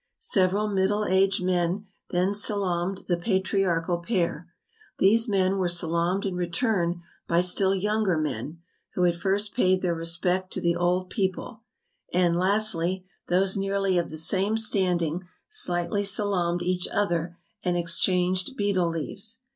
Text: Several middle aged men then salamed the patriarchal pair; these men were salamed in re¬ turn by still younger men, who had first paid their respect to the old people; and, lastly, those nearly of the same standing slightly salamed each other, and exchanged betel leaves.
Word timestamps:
Several 0.19 0.67
middle 0.67 1.05
aged 1.05 1.43
men 1.45 1.85
then 2.09 2.33
salamed 2.33 3.05
the 3.05 3.17
patriarchal 3.17 3.99
pair; 3.99 4.51
these 4.97 5.29
men 5.29 5.59
were 5.59 5.67
salamed 5.67 6.25
in 6.25 6.33
re¬ 6.33 6.51
turn 6.51 7.03
by 7.27 7.41
still 7.41 7.75
younger 7.75 8.17
men, 8.17 8.57
who 8.95 9.03
had 9.03 9.15
first 9.15 9.53
paid 9.53 9.83
their 9.83 9.93
respect 9.93 10.51
to 10.53 10.59
the 10.59 10.75
old 10.75 11.11
people; 11.11 11.61
and, 12.11 12.35
lastly, 12.35 13.05
those 13.27 13.55
nearly 13.55 13.95
of 13.99 14.09
the 14.09 14.17
same 14.17 14.57
standing 14.57 15.27
slightly 15.49 16.01
salamed 16.03 16.63
each 16.63 16.87
other, 16.91 17.37
and 17.61 17.77
exchanged 17.77 18.57
betel 18.57 18.89
leaves. 18.89 19.41